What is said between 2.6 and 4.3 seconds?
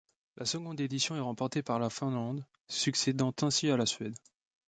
succédant ainsi à la Suède.